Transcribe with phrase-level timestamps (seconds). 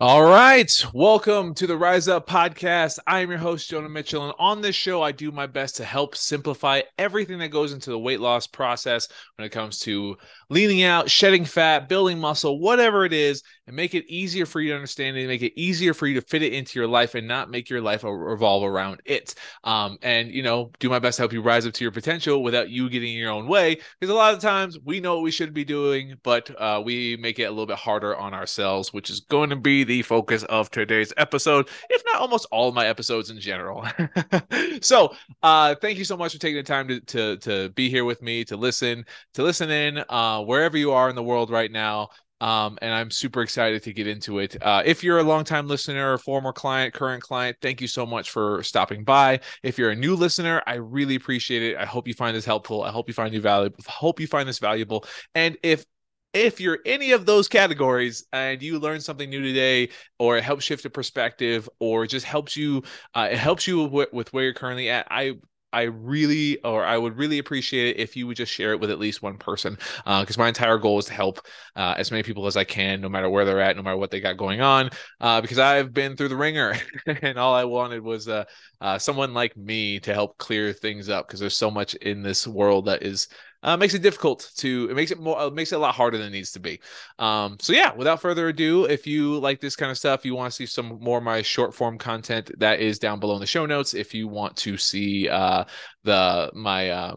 [0.00, 0.84] All right.
[0.92, 2.98] Welcome to the Rise Up podcast.
[3.06, 4.24] I am your host, Jonah Mitchell.
[4.24, 7.90] And on this show, I do my best to help simplify everything that goes into
[7.90, 10.16] the weight loss process when it comes to
[10.50, 14.70] leaning out, shedding fat, building muscle, whatever it is, and make it easier for you
[14.70, 17.28] to understand and make it easier for you to fit it into your life and
[17.28, 19.36] not make your life revolve around it.
[19.62, 22.42] Um, and, you know, do my best to help you rise up to your potential
[22.42, 23.78] without you getting in your own way.
[24.00, 27.16] Because a lot of times we know what we should be doing, but uh, we
[27.16, 30.42] make it a little bit harder on ourselves, which is going to be the focus
[30.44, 33.86] of today's episode, if not almost all my episodes in general.
[34.80, 38.04] so, uh, thank you so much for taking the time to, to, to be here
[38.04, 41.70] with me, to listen, to listen in, uh, wherever you are in the world right
[41.70, 42.08] now.
[42.40, 44.56] Um, and I'm super excited to get into it.
[44.60, 48.62] Uh, if you're a longtime listener, former client, current client, thank you so much for
[48.62, 49.40] stopping by.
[49.62, 51.76] If you're a new listener, I really appreciate it.
[51.76, 52.82] I hope you find this helpful.
[52.82, 53.78] I hope you find you valuable.
[53.86, 55.06] Hope you find this valuable.
[55.34, 55.86] And if
[56.34, 59.88] if you're any of those categories and you learn something new today
[60.18, 62.82] or it helps shift a perspective or just helps you
[63.14, 65.34] uh, it helps you with, with where you're currently at i
[65.74, 68.92] I really, or I would really appreciate it if you would just share it with
[68.92, 69.76] at least one person.
[70.06, 71.40] Because uh, my entire goal is to help
[71.74, 74.12] uh, as many people as I can, no matter where they're at, no matter what
[74.12, 74.90] they got going on.
[75.20, 78.44] Uh, because I've been through the wringer, and all I wanted was uh,
[78.80, 81.26] uh, someone like me to help clear things up.
[81.26, 83.26] Because there's so much in this world that is
[83.64, 86.18] uh, makes it difficult to it makes it more it makes it a lot harder
[86.18, 86.78] than it needs to be.
[87.18, 90.52] Um so yeah without further ado if you like this kind of stuff you want
[90.52, 93.46] to see some more of my short form content that is down below in the
[93.46, 93.94] show notes.
[93.94, 95.64] If you want to see uh
[96.04, 97.16] the my uh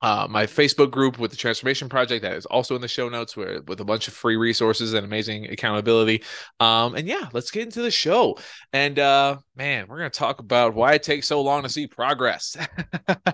[0.00, 3.36] uh, my Facebook group with the Transformation Project that is also in the show notes
[3.36, 6.22] where, with a bunch of free resources and amazing accountability.
[6.60, 8.38] Um, and yeah, let's get into the show.
[8.72, 11.86] And uh, man, we're going to talk about why it takes so long to see
[11.88, 12.56] progress.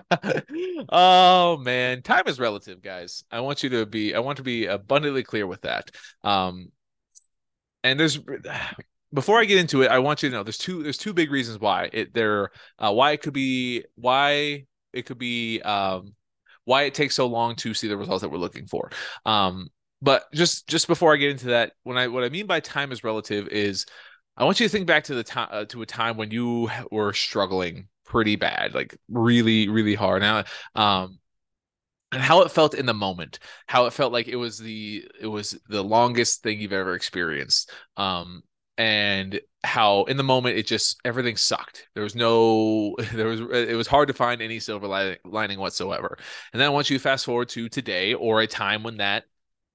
[0.89, 3.23] oh man, time is relative, guys.
[3.29, 5.91] I want you to be, I want to be abundantly clear with that.
[6.23, 6.71] Um,
[7.83, 8.19] and there's
[9.13, 11.31] before I get into it, I want you to know there's two there's two big
[11.31, 16.13] reasons why it there uh, why it could be why it could be um
[16.65, 18.91] why it takes so long to see the results that we're looking for.
[19.25, 19.69] Um,
[20.01, 22.91] but just just before I get into that, when I what I mean by time
[22.91, 23.85] is relative is
[24.37, 26.69] I want you to think back to the time uh, to a time when you
[26.91, 30.21] were struggling pretty bad, like really really hard.
[30.21, 30.43] Now,
[30.75, 31.19] um,
[32.11, 35.27] and how it felt in the moment, how it felt like it was the it
[35.27, 37.71] was the longest thing you've ever experienced.
[37.97, 38.43] Um,
[38.77, 41.87] and how in the moment it just everything sucked.
[41.93, 46.17] There was no there was it was hard to find any silver lining, whatsoever.
[46.53, 49.25] And then once you fast forward to today or a time when that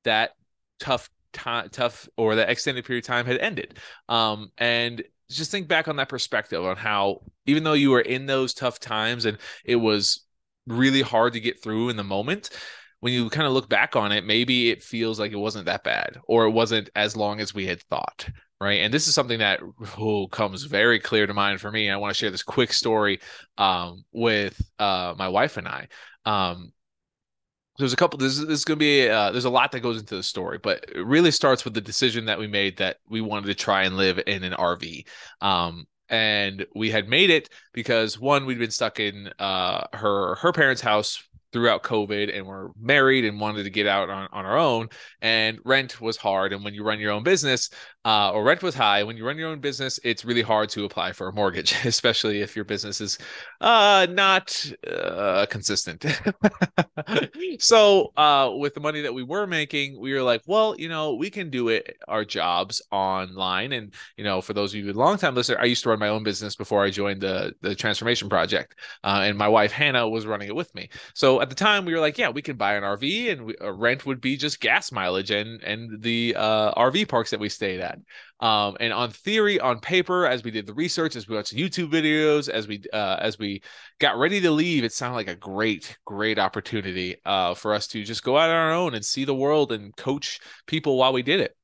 [0.05, 0.33] that
[0.79, 3.79] tough time tough or that extended period of time had ended.
[4.09, 8.27] Um and just think back on that perspective on how even though you were in
[8.27, 10.25] those tough times and it was
[10.67, 12.51] really hard to get through in the moment
[12.99, 15.85] when you kind of look back on it maybe it feels like it wasn't that
[15.85, 18.29] bad or it wasn't as long as we had thought
[18.61, 18.81] right?
[18.81, 19.61] And this is something that
[19.99, 21.87] oh, comes very clear to mind for me.
[21.87, 23.21] And I want to share this quick story
[23.59, 25.89] um, with uh, my wife and I.
[26.25, 26.73] Um,
[27.79, 28.19] there's a couple.
[28.19, 29.09] This, this is going to be.
[29.09, 31.81] Uh, there's a lot that goes into the story, but it really starts with the
[31.81, 35.07] decision that we made that we wanted to try and live in an RV.
[35.41, 40.53] Um, and we had made it because one, we'd been stuck in uh, her her
[40.53, 41.23] parents' house
[41.53, 44.89] throughout COVID and we're married and wanted to get out on, on our own.
[45.21, 46.53] And rent was hard.
[46.53, 47.71] And when you run your own business,
[48.05, 50.87] uh, or rent was high, when you run your own business, it's really hard to
[50.87, 53.19] apply for a mortgage, especially if your business is
[53.61, 56.07] uh, not uh, consistent.
[57.59, 61.15] so, uh, with the money that we were making, we were like, well, you know,
[61.15, 63.73] we can do it our jobs online.
[63.73, 66.09] And, you know, for those of you long time listener, I used to run my
[66.09, 68.77] own business before I joined the, the transformation project.
[69.05, 70.89] Uh, and my wife, Hannah, was running it with me.
[71.13, 73.57] So, at the time we were like, yeah, we can buy an RV and we,
[73.59, 77.81] uh, rent would be just gas mileage and and the RV parks that we stayed
[77.81, 77.90] at.
[78.41, 81.91] Um, and on theory, on paper, as we did the research, as we watched YouTube
[81.91, 83.63] videos, as we uh, as we
[83.99, 88.03] got ready to leave, it sounded like a great, great opportunity uh, for us to
[88.05, 91.23] just go out on our own and see the world and coach people while we
[91.23, 91.57] did it.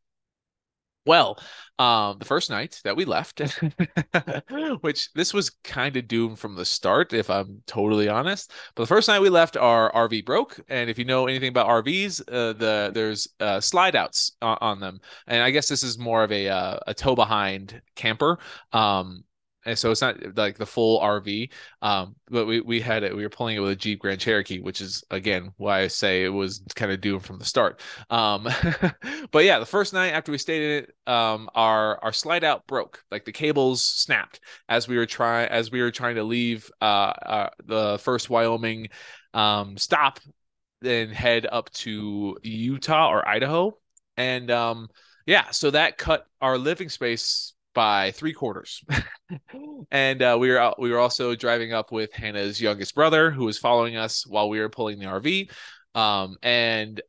[1.07, 1.39] Well,
[1.79, 3.41] um, the first night that we left,
[4.81, 8.51] which this was kind of doomed from the start, if I'm totally honest.
[8.75, 11.69] But the first night we left, our RV broke, and if you know anything about
[11.69, 15.97] RVs, uh, the there's uh, slide outs on, on, them, and I guess this is
[15.97, 18.39] more of a uh, a tow behind camper.
[18.73, 19.23] Um,
[19.67, 21.51] and so it's not like the full RV.
[21.83, 23.15] Um, but we we had it.
[23.15, 26.25] We were pulling it with a Jeep Grand Cherokee, which is again why I say
[26.25, 27.83] it was kind of doomed from the start.
[28.09, 28.45] Um,
[29.33, 32.67] but yeah, the first night after we stayed in it, um, our our slide out
[32.67, 33.03] broke.
[33.11, 36.85] Like the cables snapped as we were trying as we were trying to leave uh,
[36.85, 38.89] uh the first Wyoming
[39.35, 40.21] um stop,
[40.81, 43.77] then head up to Utah or Idaho,
[44.17, 44.89] and um
[45.27, 48.83] yeah, so that cut our living space by three quarters.
[49.91, 53.45] and uh, we were out, we were also driving up with Hannah's youngest brother, who
[53.45, 55.51] was following us while we were pulling the RV.
[55.95, 57.03] Um, and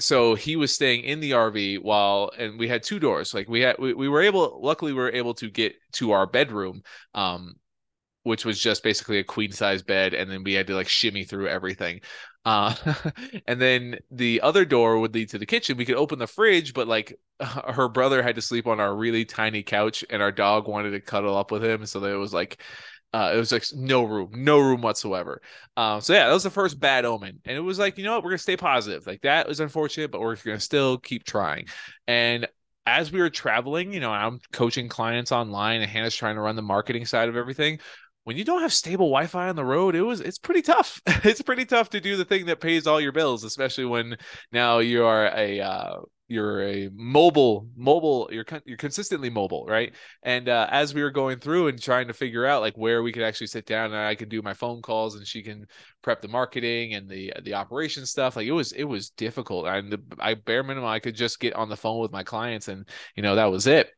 [0.00, 3.60] so he was staying in the RV while and we had two doors like we
[3.60, 6.82] had we, we were able luckily we were able to get to our bedroom
[7.14, 7.54] um
[8.24, 11.22] which was just basically a queen size bed and then we had to like shimmy
[11.22, 12.00] through everything
[12.44, 12.74] uh
[13.46, 16.74] and then the other door would lead to the kitchen we could open the fridge
[16.74, 20.68] but like her brother had to sleep on our really tiny couch and our dog
[20.68, 22.60] wanted to cuddle up with him so that it was like
[23.12, 25.40] uh, it was like no room, no room whatsoever.
[25.76, 28.14] Um, so yeah, that was the first bad omen, and it was like, you know
[28.14, 29.06] what, we're gonna stay positive.
[29.06, 31.66] Like that was unfortunate, but we're gonna still keep trying.
[32.08, 32.48] And
[32.86, 36.56] as we were traveling, you know, I'm coaching clients online, and Hannah's trying to run
[36.56, 37.78] the marketing side of everything.
[38.24, 41.00] When you don't have stable Wi-Fi on the road, it was it's pretty tough.
[41.06, 44.16] it's pretty tough to do the thing that pays all your bills, especially when
[44.50, 49.94] now you are a uh, you're a mobile mobile you're you're consistently mobile right?
[50.22, 53.12] And uh, as we were going through and trying to figure out like where we
[53.12, 55.66] could actually sit down and i could do my phone calls and she can
[56.02, 59.66] prep the marketing and the the operation stuff like it was it was difficult.
[59.66, 62.88] And i bare minimum i could just get on the phone with my clients and
[63.16, 63.90] you know that was it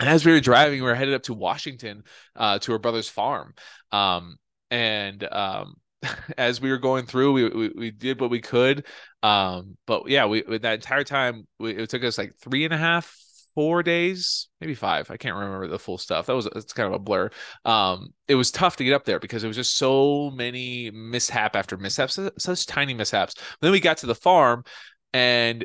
[0.00, 2.02] as we were driving we were headed up to washington
[2.36, 3.54] uh, to her brother's farm
[3.92, 4.36] um,
[4.70, 5.74] and um,
[6.38, 8.86] as we were going through, we, we, we did what we could.
[9.22, 12.78] Um, but yeah, we that entire time we, it took us like three and a
[12.78, 13.16] half,
[13.54, 15.10] four days, maybe five.
[15.10, 16.26] I can't remember the full stuff.
[16.26, 17.30] That was it's kind of a blur.
[17.64, 21.56] Um, it was tough to get up there because it was just so many mishap
[21.56, 23.34] after mishaps, such tiny mishaps.
[23.34, 24.64] But then we got to the farm,
[25.12, 25.64] and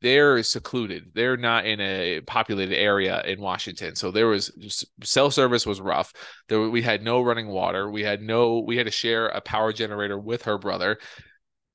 [0.00, 1.10] they're secluded.
[1.14, 3.94] They're not in a populated area in Washington.
[3.94, 4.50] So there was
[5.02, 6.12] cell service was rough.
[6.48, 7.90] There we had no running water.
[7.90, 10.98] We had no we had to share a power generator with her brother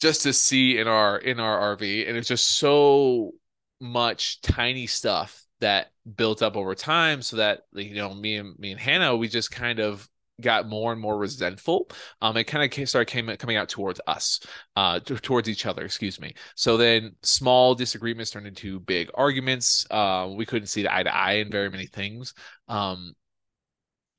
[0.01, 3.31] just to see in our in our RV and it's just so
[3.79, 8.71] much tiny stuff that built up over time so that you know me and me
[8.71, 10.07] and Hannah we just kind of
[10.41, 11.87] got more and more resentful
[12.21, 14.39] um it kind of started came, coming out towards us
[14.75, 19.85] uh t- towards each other excuse me so then small disagreements turned into big arguments
[19.91, 22.33] uh we couldn't see the eye to eye in very many things
[22.67, 23.13] um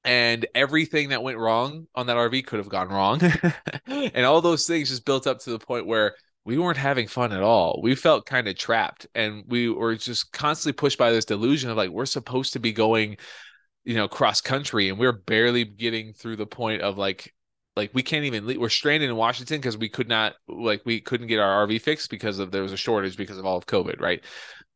[0.04, 3.20] and everything that went wrong on that RV could have gone wrong
[3.86, 6.14] and all those things just built up to the point where
[6.44, 7.80] we weren't having fun at all.
[7.82, 11.76] We felt kind of trapped and we were just constantly pushed by this delusion of
[11.76, 13.16] like we're supposed to be going
[13.84, 17.34] you know cross country and we're barely getting through the point of like
[17.76, 18.58] like we can't even leave.
[18.58, 22.10] we're stranded in Washington because we could not like we couldn't get our RV fixed
[22.10, 24.22] because of there was a shortage because of all of COVID, right?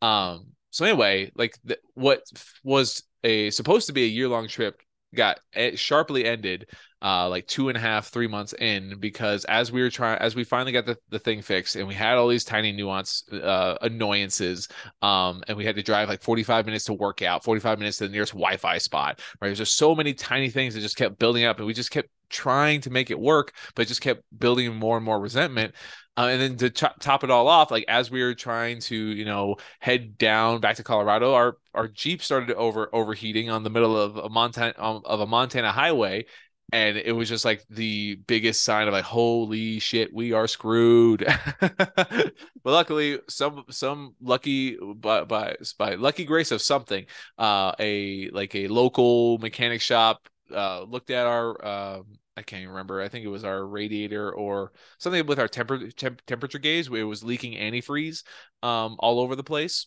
[0.02, 1.56] Um so anyway, like
[1.94, 2.22] what
[2.62, 4.80] was a supposed to be a year long trip
[5.14, 5.40] got
[5.74, 6.66] sharply ended
[7.00, 10.34] uh like two and a half three months in because as we were trying as
[10.34, 13.76] we finally got the, the thing fixed and we had all these tiny nuance uh
[13.82, 14.68] annoyances
[15.00, 18.04] um and we had to drive like 45 minutes to work out 45 minutes to
[18.06, 19.48] the nearest wi-fi spot right?
[19.48, 22.08] There's just so many tiny things that just kept building up and we just kept
[22.30, 25.74] trying to make it work but just kept building more and more resentment
[26.18, 26.68] uh, and then to
[26.98, 30.74] top it all off, like as we were trying to, you know, head down back
[30.76, 35.00] to Colorado, our our Jeep started over overheating on the middle of a Montana um,
[35.04, 36.26] of a Montana highway,
[36.72, 41.24] and it was just like the biggest sign of like holy shit we are screwed.
[42.64, 47.06] But luckily some some lucky by, by by lucky grace of something
[47.38, 52.70] uh a like a local mechanic shop uh looked at our um I can't even
[52.70, 53.00] remember.
[53.00, 56.88] I think it was our radiator or something with our temper temp, temperature gauge.
[56.90, 58.22] It was leaking antifreeze
[58.62, 59.86] um, all over the place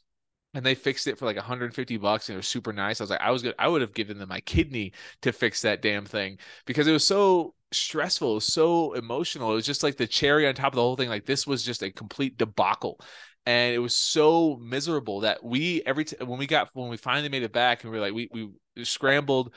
[0.53, 2.99] and they fixed it for like 150 bucks and it was super nice.
[2.99, 3.55] I was like, I was good.
[3.57, 7.05] I would have given them my kidney to fix that damn thing because it was
[7.05, 9.51] so stressful, It was so emotional.
[9.51, 11.09] It was just like the cherry on top of the whole thing.
[11.09, 12.99] Like this was just a complete debacle.
[13.45, 17.29] And it was so miserable that we every time when we got when we finally
[17.29, 18.29] made it back and we were like we
[18.75, 19.53] we scrambled.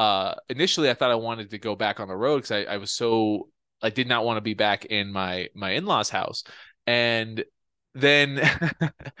[0.00, 2.76] Uh initially I thought I wanted to go back on the road because I, I
[2.78, 3.48] was so
[3.82, 6.42] I did not want to be back in my my in-laws house.
[6.86, 7.44] And
[7.94, 8.40] then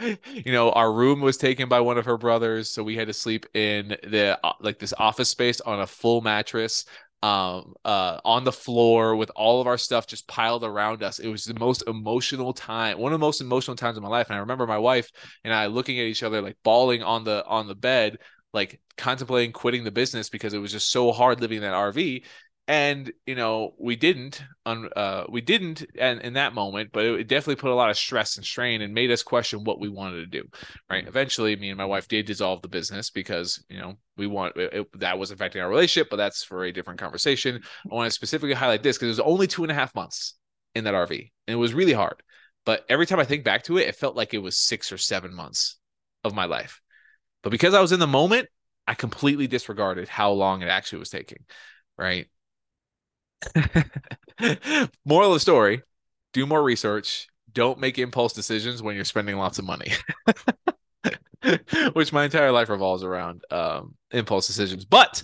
[0.00, 3.12] you know our room was taken by one of her brothers so we had to
[3.12, 6.84] sleep in the uh, like this office space on a full mattress
[7.24, 11.28] um uh on the floor with all of our stuff just piled around us it
[11.28, 14.36] was the most emotional time one of the most emotional times of my life and
[14.36, 15.10] i remember my wife
[15.42, 18.18] and i looking at each other like bawling on the on the bed
[18.52, 22.22] like contemplating quitting the business because it was just so hard living in that rv
[22.70, 27.20] and you know we didn't on uh we didn't and in that moment but it,
[27.20, 29.88] it, definitely put a lot of stress and strain and made us question what we
[29.88, 30.48] wanted to do
[30.88, 31.06] right?
[31.08, 34.86] Eventually me and my wife did dissolve the business because you know we want it,
[35.00, 37.60] that was affecting our relationship but that's for a different conversation.
[37.90, 40.36] I want to specifically highlight this because it was only two and a half months
[40.76, 42.22] in that rv and it was really hard.
[42.64, 44.98] But every time i think back to it it felt like it was six or
[44.98, 45.76] seven months
[46.22, 46.80] of my life.
[47.42, 48.48] But because I was in the moment,
[48.86, 51.44] I completely disregarded how long it actually was taking.
[51.96, 52.28] Right.
[55.04, 55.82] Moral of the story
[56.32, 57.28] do more research.
[57.52, 59.92] Don't make impulse decisions when you're spending lots of money.
[61.92, 64.84] Which my entire life revolves around um, impulse decisions.
[64.84, 65.22] But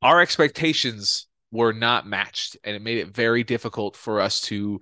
[0.00, 4.80] our expectations were not matched, and it made it very difficult for us to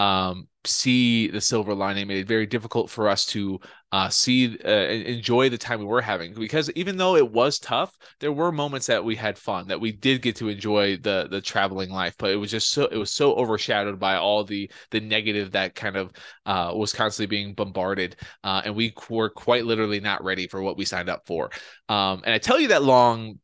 [0.00, 2.08] um, see the silver lining.
[2.08, 3.60] Made it very difficult for us to
[3.92, 7.94] uh, see uh, enjoy the time we were having because even though it was tough,
[8.18, 11.40] there were moments that we had fun that we did get to enjoy the the
[11.40, 12.14] traveling life.
[12.18, 15.74] But it was just so it was so overshadowed by all the the negative that
[15.74, 16.12] kind of
[16.46, 20.78] uh, was constantly being bombarded, uh, and we were quite literally not ready for what
[20.78, 21.50] we signed up for.
[21.90, 23.38] Um, and I tell you that long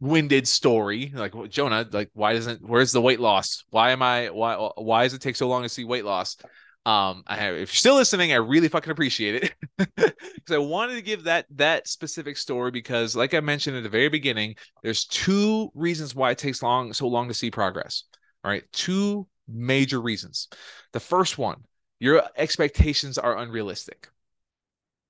[0.00, 1.12] winded story.
[1.14, 3.64] Like jonah like why doesn't where's the weight loss?
[3.70, 6.36] Why am i why why does it take so long to see weight loss?
[6.84, 9.54] Um i have, if you're still listening i really fucking appreciate it.
[10.36, 13.88] Because i wanted to give that that specific story because like i mentioned at the
[13.88, 18.04] very beginning there's two reasons why it takes long so long to see progress
[18.46, 18.62] all right?
[18.72, 20.48] Two major reasons.
[20.92, 21.64] The first one
[21.98, 24.08] your expectations are unrealistic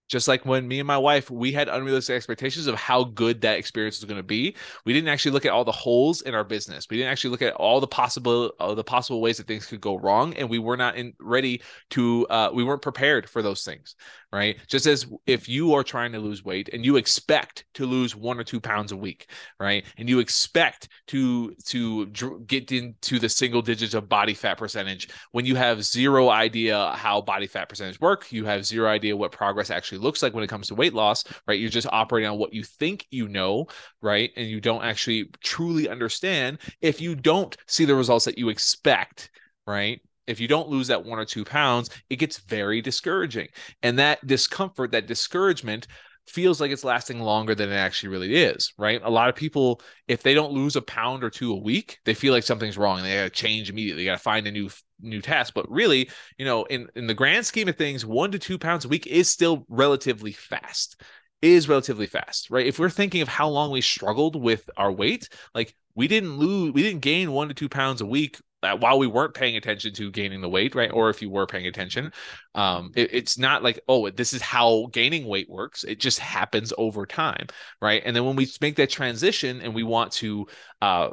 [0.09, 3.59] just like when me and my wife we had unrealistic expectations of how good that
[3.59, 6.45] experience was going to be we didn't actually look at all the holes in our
[6.45, 6.87] business.
[6.91, 9.81] We didn't actually look at all the possible uh, the possible ways that things could
[9.81, 13.65] go wrong and we were not in, ready to uh, we weren't prepared for those
[13.65, 13.97] things
[14.33, 14.57] right?
[14.67, 18.39] Just as if you are trying to lose weight and you expect to lose one
[18.39, 19.85] or two pounds a week right?
[19.99, 25.09] And you expect to to dr- get into the single digits of body fat percentage
[25.33, 29.33] when you have zero idea how body fat percentage work you have zero idea what
[29.33, 31.59] progress actually actually looks like when it comes to weight loss, right?
[31.59, 33.67] You're just operating on what you think you know,
[34.03, 34.31] right?
[34.37, 39.31] And you don't actually truly understand if you don't see the results that you expect,
[39.67, 40.01] right?
[40.27, 43.49] If you don't lose that one or two pounds, it gets very discouraging.
[43.83, 45.87] And that discomfort, that discouragement,
[46.29, 49.01] feels like it's lasting longer than it actually really is, right?
[49.05, 52.15] A lot of people, if they don't lose a pound or two a week, they
[52.15, 54.03] feel like something's wrong they got to change immediately.
[54.03, 55.55] They got to find a new new task.
[55.55, 58.85] But really, you know, in in the grand scheme of things, one to two pounds
[58.85, 61.01] a week is still relatively fast.
[61.43, 62.67] Is relatively fast, right?
[62.67, 66.73] If we're thinking of how long we struggled with our weight, like we didn't lose,
[66.73, 69.93] we didn't gain one to two pounds a week uh, while we weren't paying attention
[69.95, 70.91] to gaining the weight, right?
[70.91, 72.13] Or if you were paying attention,
[72.57, 75.85] um, it, it's not like, oh, this is how gaining weight works.
[75.85, 77.47] It just happens over time,
[77.83, 78.03] right?
[78.05, 80.47] And then when we make that transition and we want to
[80.81, 81.11] uh,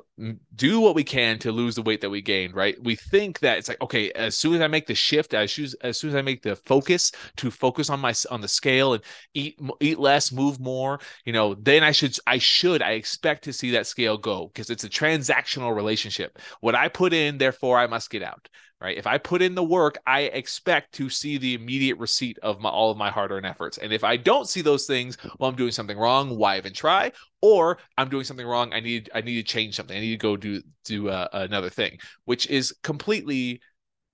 [0.56, 2.82] do what we can to lose the weight that we gained, right?
[2.82, 5.66] We think that it's like, okay, as soon as I make the shift, as soon
[5.66, 8.94] as, as soon as I make the focus to focus on my on the scale
[8.94, 13.44] and eat eat less, move more, you know, then I should I should I expect
[13.46, 16.40] to see that scale go because it's a transactional relationship.
[16.62, 18.48] What I put in, therefore I must get out
[18.84, 18.98] right?
[18.98, 22.70] If I put in the work, I expect to see the immediate receipt of my,
[22.70, 23.78] all of my hard-earned efforts.
[23.78, 26.38] And if I don't see those things, well, I'm doing something wrong.
[26.38, 27.14] Why even try?
[27.42, 28.74] Or I'm doing something wrong.
[28.74, 29.96] I need I need to change something.
[29.96, 33.62] I need to go do do uh, another thing, which is completely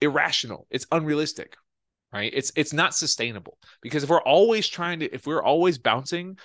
[0.01, 0.67] irrational.
[0.69, 1.57] It's unrealistic,
[2.13, 2.31] right?
[2.33, 6.37] It's it's not sustainable because if we're always trying to, if we're always bouncing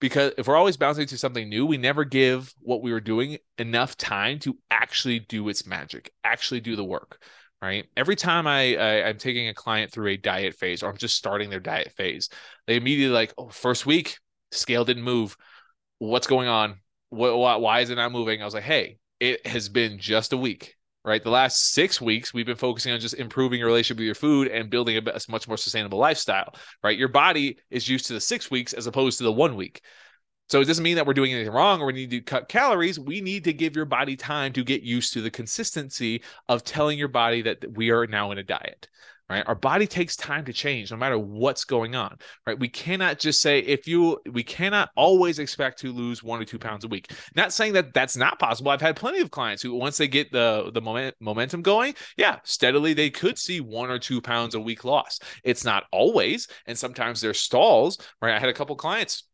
[0.00, 3.38] because if we're always bouncing to something new, we never give what we were doing
[3.56, 7.22] enough time to actually do its magic, actually do the work
[7.64, 7.86] right?
[7.96, 11.16] Every time I, I am taking a client through a diet phase or I'm just
[11.16, 12.28] starting their diet phase,
[12.66, 14.18] they immediately like, oh, first week
[14.52, 15.36] scale didn't move.
[15.98, 16.76] What's going on?
[17.08, 18.42] What, why, why is it not moving?
[18.42, 21.22] I was like, hey, it has been just a week, right?
[21.22, 24.48] The last six weeks, we've been focusing on just improving your relationship with your food
[24.48, 26.98] and building a, a much more sustainable lifestyle, right?
[26.98, 29.80] Your body is used to the six weeks as opposed to the one week.
[30.48, 33.00] So it doesn't mean that we're doing anything wrong or we need to cut calories.
[33.00, 36.98] We need to give your body time to get used to the consistency of telling
[36.98, 38.88] your body that we are now in a diet.
[39.30, 39.42] Right.
[39.46, 42.18] Our body takes time to change no matter what's going on.
[42.46, 42.58] Right.
[42.58, 46.58] We cannot just say if you, we cannot always expect to lose one or two
[46.58, 47.10] pounds a week.
[47.34, 48.70] Not saying that that's not possible.
[48.70, 52.38] I've had plenty of clients who, once they get the, the moment, momentum going, yeah,
[52.44, 55.18] steadily they could see one or two pounds a week loss.
[55.42, 56.46] It's not always.
[56.66, 57.96] And sometimes there's stalls.
[58.20, 58.34] Right.
[58.34, 59.24] I had a couple clients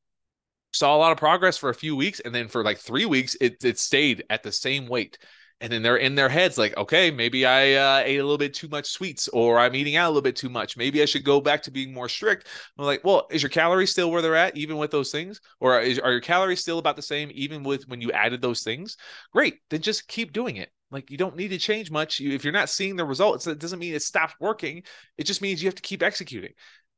[0.73, 3.37] saw a lot of progress for a few weeks and then for like three weeks
[3.41, 5.19] it, it stayed at the same weight.
[5.63, 8.55] And then they're in their heads like okay maybe i uh, ate a little bit
[8.55, 10.77] too much sweets or i'm eating out a little bit too much.
[10.79, 12.47] Maybe i should go back to being more strict.
[12.79, 15.41] I'm like well is your calories still where they're at even with those things?
[15.61, 18.63] Or is, are your calories still about the same even with when you added those
[18.63, 18.97] things?
[19.33, 20.71] Great then just keep doing it.
[20.91, 22.23] Like you don't need to change much.
[22.23, 24.85] If you're not seeing the results it doesn't mean it stopped working.
[25.19, 26.55] It just means you have to keep executing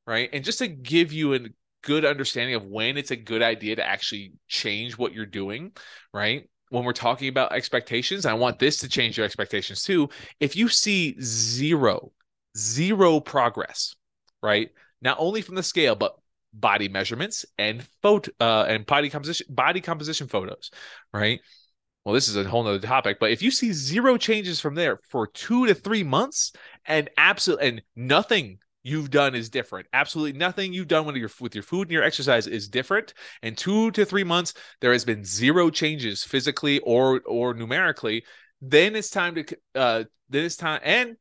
[0.06, 0.30] right?
[0.32, 3.86] And just to give you an good understanding of when it's a good idea to
[3.86, 5.72] actually change what you're doing,
[6.12, 6.48] right?
[6.70, 10.08] When we're talking about expectations, I want this to change your expectations too.
[10.40, 12.12] If you see zero,
[12.56, 13.94] zero progress,
[14.42, 14.70] right?
[15.02, 16.16] Not only from the scale, but
[16.54, 20.70] body measurements and photo uh, and body composition body composition photos,
[21.12, 21.40] right?
[22.04, 24.98] Well, this is a whole nother topic, but if you see zero changes from there
[25.08, 26.52] for two to three months
[26.84, 29.86] and absolute and nothing you've done is different.
[29.92, 33.14] Absolutely nothing you've done with your with your food and your exercise is different.
[33.42, 38.24] In two to three months, there has been zero changes physically or or numerically.
[38.60, 41.16] Then it's time to uh then it's time and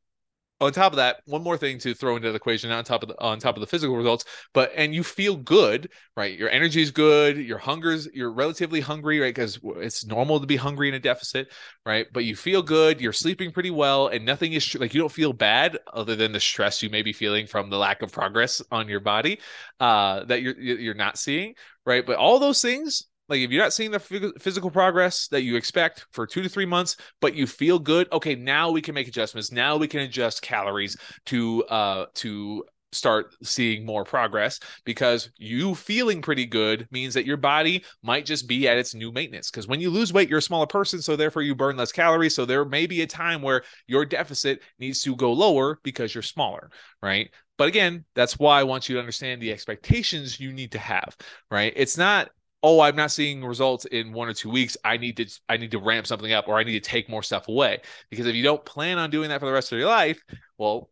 [0.62, 3.10] on top of that, one more thing to throw into the equation on top of
[3.10, 6.38] the on top of the physical results, but and you feel good, right?
[6.38, 9.34] Your energy is good, your hunger's you're relatively hungry, right?
[9.34, 11.52] Because it's normal to be hungry in a deficit,
[11.86, 12.06] right?
[12.14, 15.34] But you feel good, you're sleeping pretty well, and nothing is like you don't feel
[15.34, 18.88] bad other than the stress you may be feeling from the lack of progress on
[18.88, 19.40] your body
[19.80, 21.56] uh, that you're you're not seeing,
[21.88, 22.06] right?
[22.06, 26.06] But all those things like if you're not seeing the physical progress that you expect
[26.12, 29.54] for two to three months, but you feel good, okay, now we can make adjustments.
[29.54, 30.98] Now we can adjust calories
[31.28, 37.38] to uh to start seeing more progress because you feeling pretty good means that your
[37.38, 39.50] body might just be at its new maintenance.
[39.50, 42.36] Because when you lose weight you're a smaller person so therefore you burn less calories.
[42.36, 46.22] So there may be a time where your deficit needs to go lower because you're
[46.22, 46.70] smaller
[47.02, 47.30] right?
[47.58, 51.16] But again that's why i want you to understand the expectations you need to have
[51.50, 51.72] right?
[51.78, 52.30] It's not
[52.64, 54.78] oh i'm not seeing results in one or two weeks.
[54.84, 57.24] I need to i need to ramp something up or i need to take more
[57.24, 57.82] stuff away.
[58.10, 60.22] Because if you don't plan on doing that for the rest of your life
[60.58, 60.90] well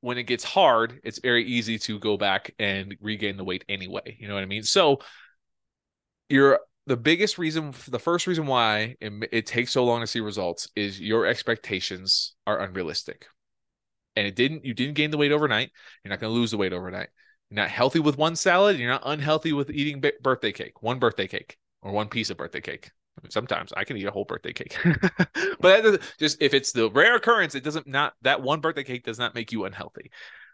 [0.00, 4.16] when it gets hard it's very easy to go back and regain the weight anyway.
[4.18, 4.62] You know what i mean?
[4.62, 4.98] So
[6.28, 10.20] you're the biggest reason the first reason why it, it takes so long to see
[10.20, 13.26] results is your expectations are unrealistic.
[14.16, 15.70] And it didn't you didn't gain the weight overnight.
[16.04, 17.08] You're not going to lose the weight overnight
[17.52, 18.78] you're not healthy with one salad.
[18.78, 22.62] You're not unhealthy with eating birthday cake, one birthday cake or one piece of birthday
[22.62, 22.90] cake.
[23.28, 24.74] Sometimes I can eat a whole birthday cake,
[25.60, 29.18] but just if it's the rare occurrence, it doesn't not that one birthday cake does
[29.18, 30.10] not make you unhealthy,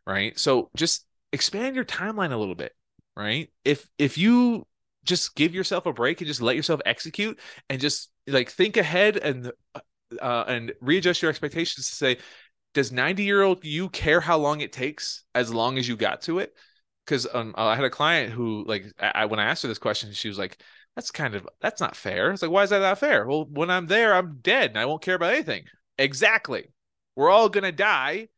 [0.08, 0.36] right?
[0.36, 2.74] So just expand your timeline a little bit,
[3.16, 3.48] right?
[3.64, 4.66] If if you
[5.04, 7.38] just give yourself a break and just let yourself execute
[7.70, 9.52] and just like think ahead and
[10.20, 12.18] uh, and readjust your expectations to say,
[12.74, 16.22] does 90 year old you care how long it takes as long as you got
[16.22, 16.52] to it?
[17.08, 20.12] Because um, I had a client who like I, when I asked her this question,
[20.12, 20.62] she was like,
[20.94, 23.26] "That's kind of that's not fair." It's like, why is that not fair?
[23.26, 25.64] Well, when I'm there, I'm dead and I won't care about anything.
[25.96, 26.70] Exactly.
[27.16, 28.28] We're all gonna die,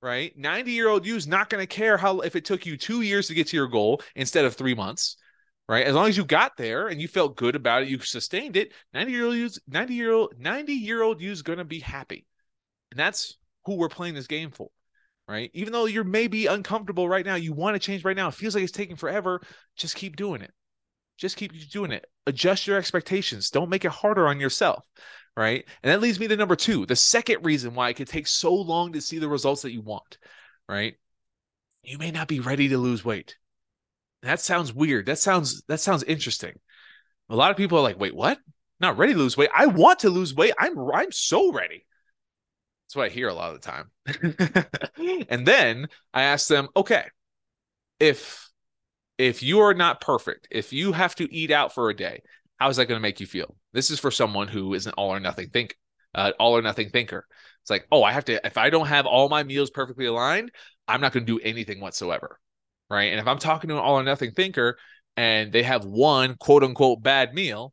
[0.00, 0.36] right?
[0.38, 3.34] Ninety year old you's not gonna care how if it took you two years to
[3.34, 5.16] get to your goal instead of three months,
[5.68, 5.86] right?
[5.86, 8.72] As long as you got there and you felt good about it, you sustained it.
[8.94, 12.26] Ninety year old you's ninety year old ninety year old you's gonna be happy,
[12.90, 14.70] and that's who we're playing this game for
[15.28, 15.50] right?
[15.54, 18.28] Even though you're maybe uncomfortable right now, you want to change right now.
[18.28, 19.40] It feels like it's taking forever.
[19.76, 20.52] Just keep doing it.
[21.16, 22.06] Just keep doing it.
[22.26, 23.50] Adjust your expectations.
[23.50, 24.84] Don't make it harder on yourself,
[25.36, 25.64] right?
[25.82, 28.54] And that leads me to number two, the second reason why it could take so
[28.54, 30.18] long to see the results that you want,
[30.68, 30.94] right?
[31.82, 33.36] You may not be ready to lose weight.
[34.22, 35.06] That sounds weird.
[35.06, 36.58] That sounds that sounds interesting.
[37.28, 38.38] A lot of people are like, "Wait, what?
[38.80, 39.50] Not ready to lose weight?
[39.54, 40.54] I want to lose weight.
[40.58, 41.84] I'm I'm so ready."
[42.86, 45.26] That's what I hear a lot of the time.
[45.28, 47.04] and then I ask them, okay,
[48.00, 48.48] if
[49.16, 52.22] if you are not perfect, if you have to eat out for a day,
[52.58, 53.56] how is that going to make you feel?
[53.72, 55.76] This is for someone who is an all or nothing think,
[56.14, 57.26] uh, all or nothing thinker.
[57.62, 58.44] It's like, oh, I have to.
[58.46, 60.50] If I don't have all my meals perfectly aligned,
[60.86, 62.38] I'm not going to do anything whatsoever,
[62.90, 63.12] right?
[63.12, 64.76] And if I'm talking to an all or nothing thinker
[65.16, 67.72] and they have one quote unquote bad meal,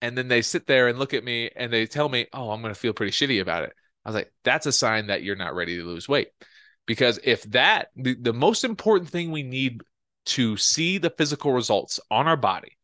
[0.00, 2.60] and then they sit there and look at me and they tell me, oh, I'm
[2.60, 3.72] going to feel pretty shitty about it.
[4.04, 6.28] I was like, that's a sign that you're not ready to lose weight.
[6.86, 9.82] Because if that, the, the most important thing we need
[10.24, 12.76] to see the physical results on our body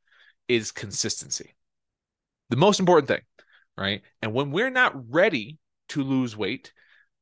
[0.47, 1.55] is consistency.
[2.51, 3.21] The most important thing,
[3.77, 4.03] right?
[4.23, 5.59] And when we're not ready
[5.91, 6.73] to lose weight,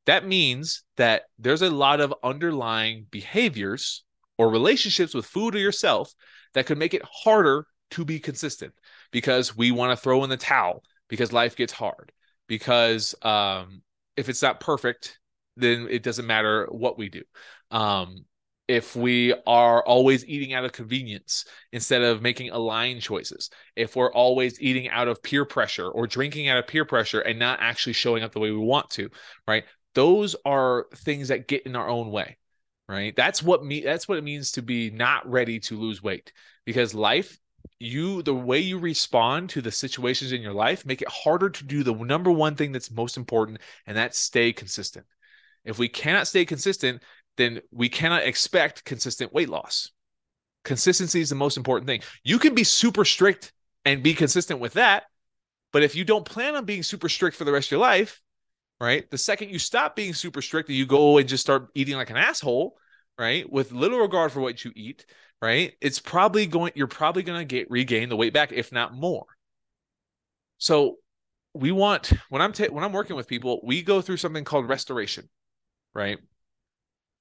[0.07, 4.05] that means that there's a lot of underlying behaviors
[4.39, 6.13] or relationships with food or yourself
[6.55, 8.73] that could make it harder to be consistent
[9.11, 12.13] because we want to throw in the towel because life gets hard
[12.47, 13.83] because um,
[14.17, 15.19] if it's not perfect,
[15.57, 17.23] then it doesn't matter what we do.
[17.71, 18.25] Um,
[18.69, 24.13] if we are always eating out of convenience instead of making aligned choices, if we're
[24.13, 27.93] always eating out of peer pressure or drinking out of peer pressure and not actually
[27.93, 29.09] showing up the way we want to,
[29.47, 29.65] right?
[29.95, 32.39] Those are things that get in our own way,
[32.89, 33.15] right?
[33.15, 36.33] That's what me that's what it means to be not ready to lose weight
[36.65, 37.39] because life
[37.79, 41.65] you the way you respond to the situations in your life make it harder to
[41.65, 45.07] do the number one thing that's most important and that's stay consistent.
[45.65, 47.03] If we cannot stay consistent
[47.37, 49.91] then we cannot expect consistent weight loss.
[50.65, 52.01] Consistency is the most important thing.
[52.25, 53.53] You can be super strict
[53.85, 55.05] and be consistent with that
[55.73, 58.23] but if you don't plan on being super strict for the rest of your life
[58.81, 61.97] right the second you stop being super strict and you go and just start eating
[61.97, 62.77] like an asshole
[63.19, 65.07] right with little regard for what you eat
[65.41, 65.73] right?
[65.81, 69.27] It's probably going, you're probably going to get regain the weight back, if not more.
[70.59, 70.97] So
[71.55, 74.69] we want when I'm ta- when I'm working with people, we go through something called
[74.69, 75.29] restoration,
[75.95, 76.19] right?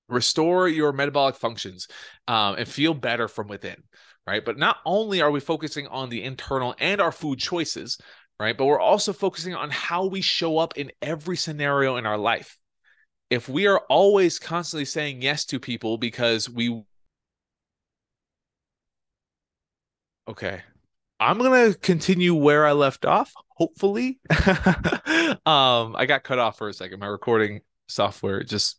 [0.07, 1.87] Restore your metabolic functions
[2.27, 3.81] um, and feel better from within,
[4.27, 4.43] right?
[4.43, 7.97] But not only are we focusing on the internal and our food choices,
[8.39, 8.57] right?
[8.57, 12.57] But we're also focusing on how we show up in every scenario in our life.
[13.29, 16.83] If we are always constantly saying yes to people because we
[20.27, 20.61] Okay.
[21.19, 23.31] I'm gonna continue where I left off.
[23.55, 24.19] Hopefully,
[25.45, 26.99] um, I got cut off for a second.
[26.99, 28.77] My recording software just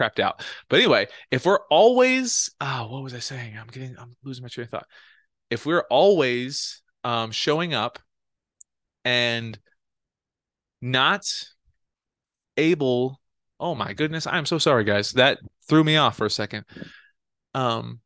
[0.00, 0.44] crapped out.
[0.68, 3.58] But anyway, if we're always, ah, oh, what was I saying?
[3.58, 4.86] I'm getting, I'm losing my train of thought.
[5.50, 7.98] If we're always um, showing up
[9.04, 9.58] and
[10.80, 11.26] not
[12.56, 13.20] able,
[13.60, 15.12] oh my goodness, I'm so sorry, guys.
[15.12, 16.64] That threw me off for a second.
[17.54, 18.00] Um,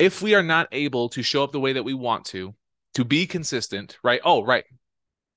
[0.00, 2.54] if we are not able to show up the way that we want to,
[2.94, 4.20] to be consistent, right?
[4.24, 4.64] Oh, right.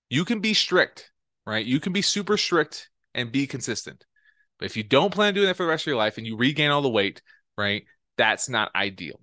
[0.09, 1.11] You can be strict,
[1.45, 1.65] right?
[1.65, 4.05] You can be super strict and be consistent.
[4.57, 6.25] But if you don't plan on doing that for the rest of your life and
[6.25, 7.21] you regain all the weight,
[7.57, 7.83] right?
[8.17, 9.19] That's not ideal.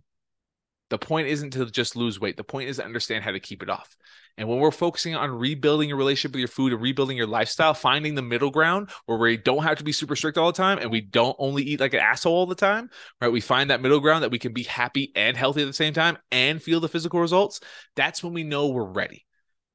[0.90, 2.36] The point isn't to just lose weight.
[2.36, 3.96] The point is to understand how to keep it off.
[4.40, 7.74] And when we're focusing on rebuilding your relationship with your food and rebuilding your lifestyle,
[7.74, 10.78] finding the middle ground where we don't have to be super strict all the time
[10.78, 12.88] and we don't only eat like an asshole all the time,
[13.20, 13.28] right?
[13.28, 15.92] We find that middle ground that we can be happy and healthy at the same
[15.92, 17.60] time and feel the physical results.
[17.96, 19.26] That's when we know we're ready,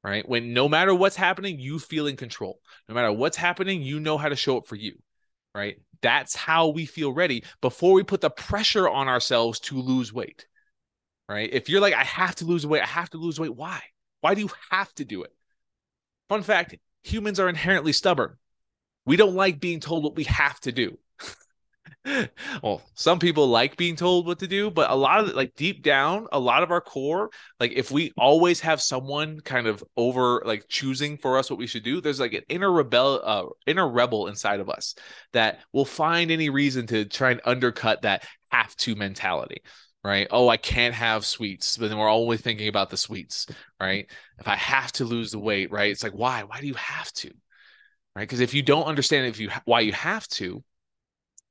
[0.02, 0.28] right?
[0.28, 2.58] When no matter what's happening, you feel in control.
[2.88, 4.96] No matter what's happening, you know how to show up for you,
[5.54, 5.76] right?
[6.02, 10.44] That's how we feel ready before we put the pressure on ourselves to lose weight
[11.28, 11.50] right?
[11.52, 13.52] If you're like, I have to lose weight, I have to lose weight.
[13.52, 13.82] Why?
[14.26, 15.32] Why do you have to do it?
[16.28, 18.34] Fun fact humans are inherently stubborn.
[19.04, 20.98] We don't like being told what we have to do.
[22.60, 25.84] well, some people like being told what to do, but a lot of like deep
[25.84, 30.42] down, a lot of our core, like if we always have someone kind of over
[30.44, 33.88] like choosing for us what we should do, there's like an inner rebel, uh, inner
[33.88, 34.96] rebel inside of us
[35.34, 39.62] that will find any reason to try and undercut that have to mentality
[40.06, 40.28] right?
[40.30, 43.46] Oh, I can't have sweets, but then we're only thinking about the sweets,
[43.80, 44.06] right?
[44.38, 45.90] If I have to lose the weight, right?
[45.90, 46.44] It's like why?
[46.44, 47.28] Why do you have to?
[48.14, 48.22] Right?
[48.22, 50.62] Because if you don't understand if you why you have to,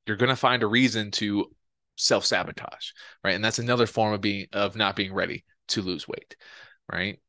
[0.08, 1.52] you're going to find a reason to
[1.98, 2.92] self-sabotage,
[3.24, 3.36] right?
[3.36, 6.36] And that's another form of being of not being ready to lose weight,
[6.92, 7.20] right?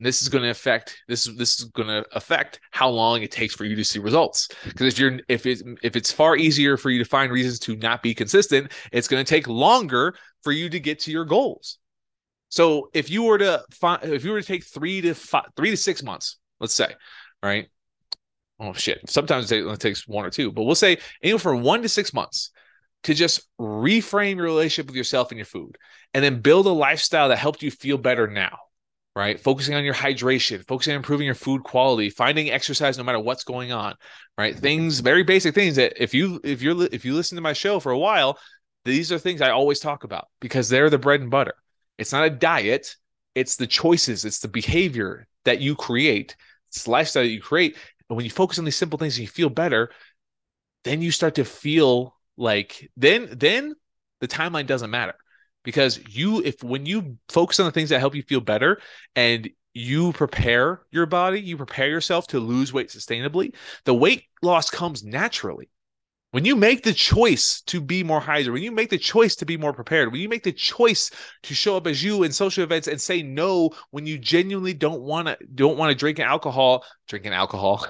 [0.00, 3.54] This is going to affect this this is going to affect how long it takes
[3.54, 4.48] for you to see results.
[4.64, 7.76] Because if you're if it's if it's far easier for you to find reasons to
[7.76, 11.78] not be consistent it's going to take longer for you to get to your goals.
[12.48, 15.70] So if you were to find if you were to take three to five three
[15.70, 16.94] to six months let's say
[17.42, 17.68] right?
[18.58, 19.08] Oh shit.
[19.08, 22.52] Sometimes it takes one or two but we'll say anywhere from one to six months
[23.02, 25.76] to just reframe your relationship with yourself and your food
[26.14, 28.58] and then build a lifestyle that helped you feel better now
[29.16, 29.40] right?
[29.40, 33.44] Focusing on your hydration, focusing on improving your food quality, finding exercise no matter what's
[33.44, 33.94] going on,
[34.38, 34.56] right?
[34.56, 37.80] Things very basic things that if you if you're if you listen to my show
[37.80, 38.38] for a while,
[38.84, 41.54] these are things I always talk about because they're the bread and butter.
[41.98, 42.96] It's not a diet,
[43.34, 46.36] it's the choices, it's the behavior that you create,
[46.68, 47.76] it's the lifestyle that you create.
[48.08, 49.90] And when you focus on these simple things and you feel better,
[50.84, 53.74] then you start to feel like then then
[54.20, 55.14] the timeline doesn't matter
[55.64, 58.80] because you if when you focus on the things that help you feel better
[59.16, 64.70] and you prepare your body you prepare yourself to lose weight sustainably the weight loss
[64.70, 65.68] comes naturally
[66.32, 69.44] when you make the choice to be more hydrated, when you make the choice to
[69.44, 71.10] be more prepared, when you make the choice
[71.42, 75.00] to show up as you in social events and say no when you genuinely don't
[75.00, 77.84] want to don't want to drink alcohol, drinking alcohol,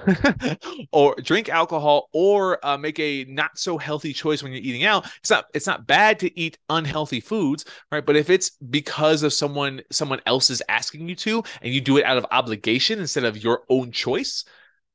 [0.91, 5.05] or drink alcohol, or uh, make a not so healthy choice when you're eating out,
[5.19, 8.05] it's not it's not bad to eat unhealthy foods, right?
[8.05, 11.97] But if it's because of someone someone else is asking you to, and you do
[11.97, 14.45] it out of obligation instead of your own choice,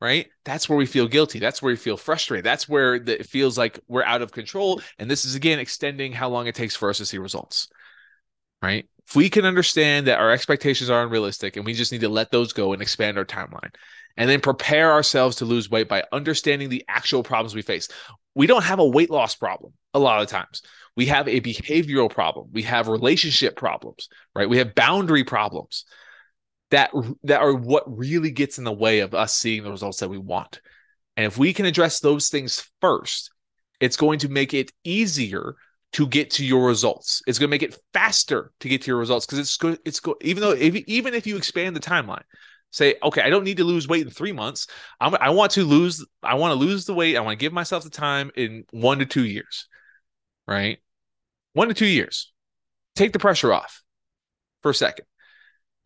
[0.01, 0.29] right?
[0.45, 1.39] That's where we feel guilty.
[1.39, 2.45] That's where we feel frustrated.
[2.45, 4.81] That's where the, it feels like we're out of control.
[4.99, 7.69] And this is again extending how long it takes for us to see results,
[8.63, 8.87] right?
[9.09, 12.31] If we can understand that our expectations are unrealistic and we just need to let
[12.31, 13.73] those go and expand our timeline
[14.17, 17.89] and then prepare ourselves to lose weight by understanding the actual problems we face.
[18.35, 20.63] We don't have a weight loss problem a lot of times.
[20.97, 22.49] We have a behavioral problem.
[22.53, 24.49] We have relationship problems, right?
[24.49, 25.85] We have boundary problems
[26.71, 26.91] that
[27.25, 30.19] that are what really gets in the way of us seeing the results that we
[30.19, 30.61] want.
[31.17, 33.31] And if we can address those things first,
[33.81, 35.55] it's going to make it easier
[35.93, 37.23] to get to your results.
[37.27, 39.79] It's going to make it faster to get to your results because it's good.
[39.85, 40.17] It's good.
[40.21, 42.25] Even though if, even if you expand the timeline,
[42.71, 44.67] say, okay, I don't need to lose weight in three months.
[45.01, 46.05] I'm, I want to lose.
[46.23, 47.17] I want to lose the weight.
[47.17, 49.69] I want to give myself the time in one to two years,
[50.47, 50.79] right?
[51.55, 52.33] One to two years.
[52.97, 53.83] take the pressure off
[54.61, 55.07] for a second,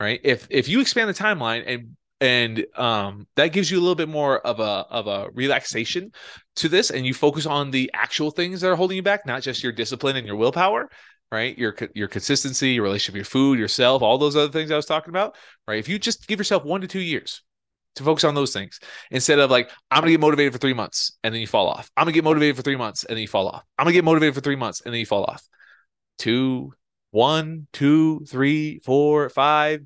[0.01, 0.21] right?
[0.25, 4.09] If if you expand the timeline and and um, that gives you a little bit
[4.09, 6.13] more of a of a relaxation
[6.57, 9.43] to this, and you focus on the actual things that are holding you back, not
[9.43, 10.91] just your discipline and your willpower,
[11.33, 11.57] right?
[11.57, 15.11] Your your consistency, your relationship, your food, yourself, all those other things I was talking
[15.11, 15.37] about,
[15.67, 15.79] right?
[15.79, 17.43] If you just give yourself one to two years
[17.97, 18.79] to focus on those things
[19.11, 21.91] instead of like I'm gonna get motivated for three months and then you fall off.
[21.97, 23.65] I'm gonna get motivated for three months and then you fall off.
[23.79, 25.43] I'm gonna get motivated for three months and then you fall off.
[26.19, 26.73] Two,
[27.11, 29.83] one, two, three, four, five,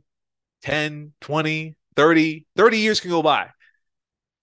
[0.62, 3.50] 10, 20, 30, 30 years can go by.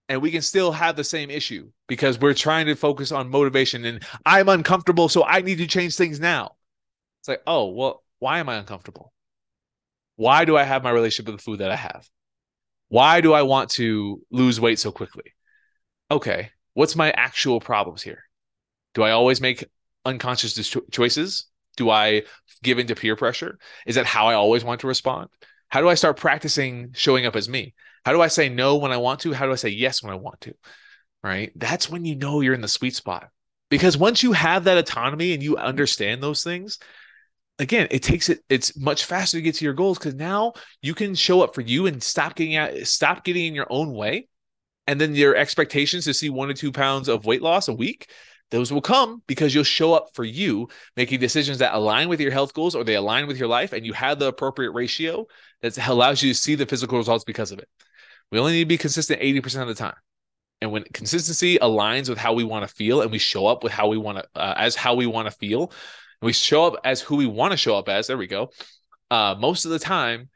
[0.09, 3.85] And we can still have the same issue because we're trying to focus on motivation
[3.85, 6.55] and I'm uncomfortable, so I need to change things now.
[7.21, 9.13] It's like, oh, well, why am I uncomfortable?
[10.15, 12.07] Why do I have my relationship with the food that I have?
[12.89, 15.33] Why do I want to lose weight so quickly?
[16.11, 18.23] Okay, what's my actual problems here?
[18.93, 19.65] Do I always make
[20.03, 21.47] unconscious choices?
[21.77, 22.23] Do I
[22.63, 23.57] give into peer pressure?
[23.85, 25.29] Is that how I always want to respond?
[25.69, 27.73] How do I start practicing showing up as me?
[28.05, 29.33] How do I say no when I want to?
[29.33, 30.53] How do I say yes when I want to?
[31.23, 31.51] Right?
[31.55, 33.29] That's when you know you're in the sweet spot.
[33.69, 36.77] Because once you have that autonomy and you understand those things,
[37.57, 38.39] again, it takes it.
[38.49, 41.61] It's much faster to get to your goals because now you can show up for
[41.61, 44.27] you and stop getting out, stop getting in your own way,
[44.87, 48.09] and then your expectations to see one to two pounds of weight loss a week.
[48.51, 52.31] Those will come because you'll show up for you, making decisions that align with your
[52.31, 55.25] health goals or they align with your life, and you have the appropriate ratio
[55.61, 57.69] that allows you to see the physical results because of it.
[58.31, 59.95] We only need to be consistent 80% of the time.
[60.61, 63.71] And when consistency aligns with how we want to feel and we show up with
[63.71, 65.71] how we want to, uh, as how we want to feel,
[66.21, 68.07] we show up as who we want to show up as.
[68.07, 68.51] There we go.
[69.09, 70.29] Uh, most of the time,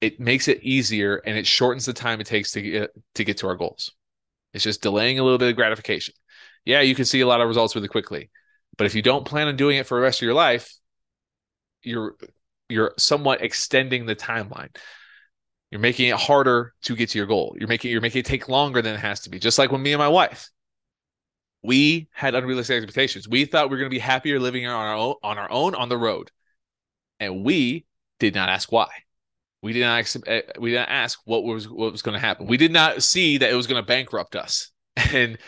[0.00, 3.38] it makes it easier and it shortens the time it takes to get to get
[3.38, 3.92] to our goals.
[4.54, 6.14] It's just delaying a little bit of gratification.
[6.64, 8.30] Yeah, you can see a lot of results really quickly,
[8.76, 10.72] but if you don't plan on doing it for the rest of your life,
[11.82, 12.16] you're
[12.68, 14.74] you're somewhat extending the timeline.
[15.70, 17.56] You're making it harder to get to your goal.
[17.58, 19.38] You're making you're making it take longer than it has to be.
[19.38, 20.50] Just like when me and my wife,
[21.62, 23.28] we had unrealistic expectations.
[23.28, 25.74] We thought we were going to be happier living on our own, on our own
[25.74, 26.30] on the road,
[27.18, 27.86] and we
[28.18, 28.88] did not ask why.
[29.62, 32.46] We did not eh, we didn't ask what was what was going to happen.
[32.46, 34.69] We did not see that it was going to bankrupt us.
[35.12, 35.38] And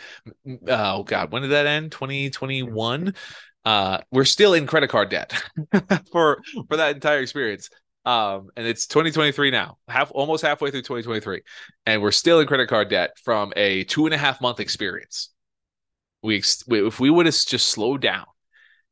[0.67, 1.91] oh god, when did that end?
[1.91, 3.13] 2021.
[3.65, 5.41] Uh, we're still in credit card debt
[6.11, 7.69] for for that entire experience.
[8.03, 11.43] Um, and it's 2023 now, half almost halfway through 2023,
[11.85, 15.29] and we're still in credit card debt from a two and a half month experience
[16.23, 18.25] we if we would have just slowed down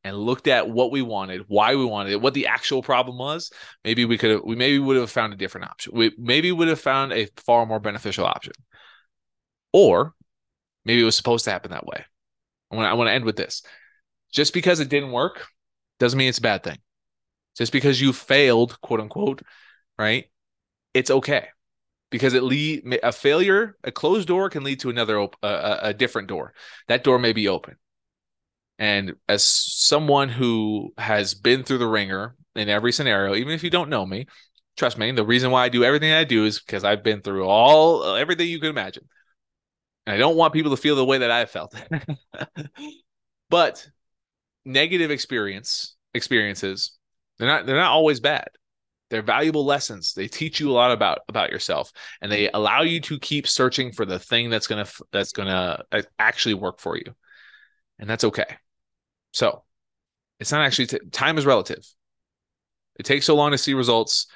[0.03, 3.51] and looked at what we wanted, why we wanted it, what the actual problem was,
[3.83, 5.93] maybe we could have we maybe would have found a different option.
[5.95, 8.53] We maybe would have found a far more beneficial option.
[9.73, 10.13] Or
[10.85, 12.05] maybe it was supposed to happen that way.
[12.71, 13.63] I want I to end with this.
[14.31, 15.47] Just because it didn't work
[15.99, 16.77] doesn't mean it's a bad thing.
[17.57, 19.41] Just because you failed, quote unquote,
[19.97, 20.25] right?
[20.93, 21.47] It's okay
[22.11, 25.93] because it lead a failure, a closed door can lead to another op- uh, a
[25.93, 26.53] different door.
[26.87, 27.77] That door may be open.
[28.77, 33.69] And as someone who has been through the wringer in every scenario, even if you
[33.69, 34.27] don't know me,
[34.75, 37.45] trust me, the reason why I do everything I do is because I've been through
[37.45, 39.07] all everything you can imagine.
[40.05, 41.75] And I don't want people to feel the way that I felt.
[43.49, 43.87] but
[44.65, 46.97] negative experience experiences,
[47.37, 48.49] they're not they're not always bad.
[49.09, 50.13] They're valuable lessons.
[50.13, 53.91] They teach you a lot about about yourself, and they allow you to keep searching
[53.91, 57.13] for the thing that's gonna that's gonna uh, actually work for you,
[57.99, 58.57] and that's okay.
[59.33, 59.63] So,
[60.39, 61.85] it's not actually t- time is relative.
[62.97, 64.27] It takes so long to see results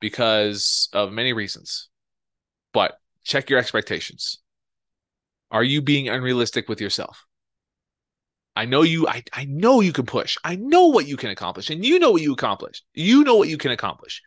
[0.00, 1.88] because of many reasons,
[2.72, 4.38] but check your expectations.
[5.50, 7.26] Are you being unrealistic with yourself?
[8.56, 10.36] I know you I, I know you can push.
[10.44, 12.82] I know what you can accomplish and you know what you accomplish.
[12.94, 14.22] You know what you can accomplish.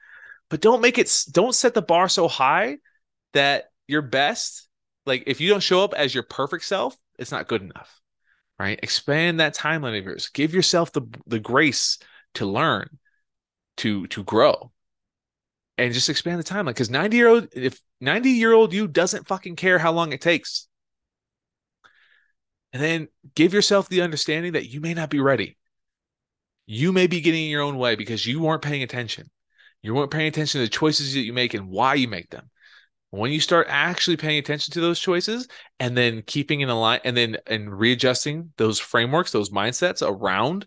[0.49, 2.77] But don't make it don't set the bar so high
[3.33, 4.67] that your best
[5.05, 7.99] like if you don't show up as your perfect self, it's not good enough.
[8.59, 8.79] Right?
[8.81, 10.29] Expand that timeline of yours.
[10.29, 11.99] Give yourself the the grace
[12.35, 12.97] to learn,
[13.77, 14.71] to to grow.
[15.77, 19.27] And just expand the timeline because 90 year old if 90 year old you doesn't
[19.27, 20.67] fucking care how long it takes
[22.73, 25.57] and then give yourself the understanding that you may not be ready.
[26.65, 29.29] You may be getting in your own way because you weren't paying attention.
[29.81, 32.49] You weren't paying attention to the choices that you make and why you make them.
[33.11, 35.47] When you start actually paying attention to those choices
[35.79, 40.65] and then keeping in line and then and readjusting those frameworks, those mindsets around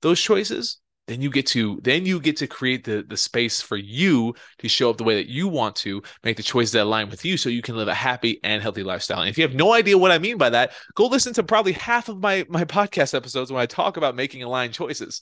[0.00, 3.76] those choices, then you get to then you get to create the the space for
[3.76, 7.10] you to show up the way that you want to make the choices that align
[7.10, 9.54] with you so you can live a happy and healthy lifestyle and if you have
[9.54, 12.64] no idea what i mean by that go listen to probably half of my my
[12.64, 15.20] podcast episodes when i talk about making aligned choices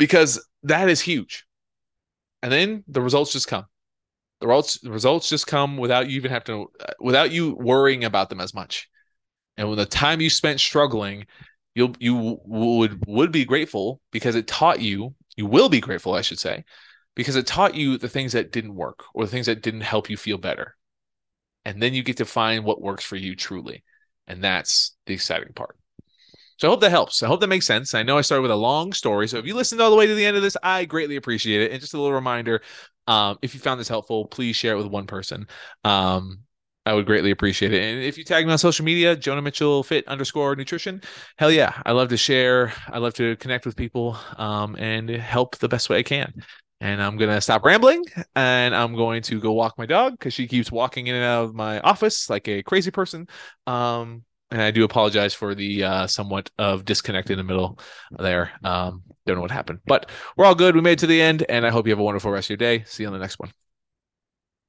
[0.00, 1.44] because that is huge.
[2.42, 3.66] And then the results just come.
[4.40, 8.04] The results the results just come without you even have to uh, without you worrying
[8.04, 8.88] about them as much.
[9.58, 11.26] And when the time you spent struggling,
[11.74, 16.22] you'll you would would be grateful because it taught you, you will be grateful, I
[16.22, 16.64] should say,
[17.14, 20.10] because it taught you the things that didn't work or the things that didn't help
[20.10, 20.76] you feel better.
[21.64, 23.84] And then you get to find what works for you truly.
[24.26, 25.76] And that's the exciting part.
[26.56, 27.22] So I hope that helps.
[27.22, 27.94] I hope that makes sense.
[27.94, 29.28] I know I started with a long story.
[29.28, 31.62] So if you listened all the way to the end of this, I greatly appreciate
[31.62, 31.72] it.
[31.72, 32.60] And just a little reminder
[33.06, 35.48] um, if you found this helpful, please share it with one person.
[35.84, 36.40] Um,
[36.86, 37.82] I would greatly appreciate it.
[37.82, 41.02] And if you tag me on social media, Jonah Mitchell Fit underscore nutrition,
[41.36, 41.80] hell yeah.
[41.84, 42.72] I love to share.
[42.88, 46.32] I love to connect with people um, and help the best way I can.
[46.80, 50.32] And I'm going to stop rambling and I'm going to go walk my dog because
[50.32, 53.28] she keeps walking in and out of my office like a crazy person.
[53.66, 57.78] Um, and I do apologize for the uh, somewhat of disconnect in the middle
[58.18, 58.52] there.
[58.64, 60.74] Um, don't know what happened, but we're all good.
[60.74, 62.50] We made it to the end, and I hope you have a wonderful rest of
[62.50, 62.82] your day.
[62.84, 63.52] See you on the next one.